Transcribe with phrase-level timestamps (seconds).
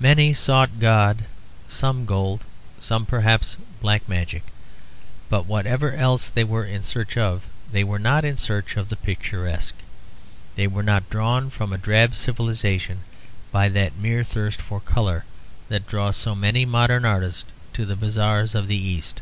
[0.00, 1.22] Many sought God,
[1.68, 2.42] some gold,
[2.80, 4.42] some perhaps black magic.
[5.30, 8.96] But whatever else they were in search of, they were not in search of the
[8.96, 9.76] picturesque.
[10.56, 13.02] They were not drawn from a drab civilisation
[13.52, 15.24] by that mere thirst for colour
[15.68, 19.20] that draws so many modern artists to the bazaars of the East.